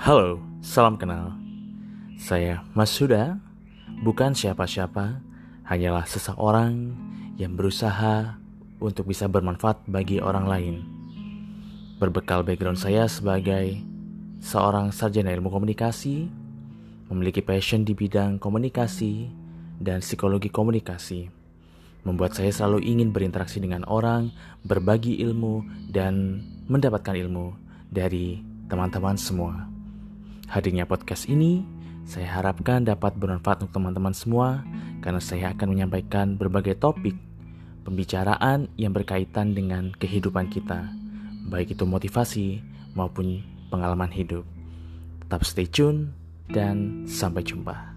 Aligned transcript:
Halo, 0.00 0.40
salam 0.64 0.96
kenal. 0.96 1.36
Saya 2.16 2.64
Mas 2.72 2.88
Suda, 2.88 3.36
bukan 4.00 4.32
siapa-siapa, 4.32 5.20
hanyalah 5.68 6.08
seseorang 6.08 6.96
yang 7.36 7.52
berusaha 7.52 8.40
untuk 8.80 9.12
bisa 9.12 9.28
bermanfaat 9.28 9.84
bagi 9.84 10.16
orang 10.16 10.48
lain. 10.48 10.74
Berbekal 12.00 12.40
background 12.48 12.80
saya 12.80 13.04
sebagai 13.12 13.76
seorang 14.40 14.88
sarjana 14.88 15.36
ilmu 15.36 15.52
komunikasi, 15.52 16.32
memiliki 17.12 17.44
passion 17.44 17.84
di 17.84 17.92
bidang 17.92 18.40
komunikasi 18.40 19.28
dan 19.84 20.00
psikologi 20.00 20.48
komunikasi 20.48 21.28
membuat 22.08 22.32
saya 22.32 22.48
selalu 22.48 22.88
ingin 22.88 23.12
berinteraksi 23.12 23.60
dengan 23.60 23.84
orang, 23.84 24.32
berbagi 24.64 25.20
ilmu, 25.20 25.60
dan 25.92 26.40
mendapatkan 26.72 27.12
ilmu 27.12 27.52
dari 27.92 28.40
teman-teman 28.72 29.20
semua. 29.20 29.69
Hadirnya 30.50 30.82
podcast 30.82 31.30
ini, 31.30 31.62
saya 32.02 32.26
harapkan 32.26 32.82
dapat 32.82 33.14
bermanfaat 33.14 33.62
untuk 33.62 33.78
teman-teman 33.78 34.10
semua, 34.10 34.66
karena 34.98 35.22
saya 35.22 35.54
akan 35.54 35.78
menyampaikan 35.78 36.34
berbagai 36.34 36.74
topik 36.74 37.14
pembicaraan 37.86 38.66
yang 38.74 38.90
berkaitan 38.90 39.54
dengan 39.54 39.94
kehidupan 39.94 40.50
kita, 40.50 40.90
baik 41.46 41.78
itu 41.78 41.86
motivasi 41.86 42.58
maupun 42.98 43.46
pengalaman 43.70 44.10
hidup. 44.10 44.42
Tetap 45.22 45.46
stay 45.46 45.70
tune, 45.70 46.10
dan 46.50 47.06
sampai 47.06 47.46
jumpa. 47.46 47.89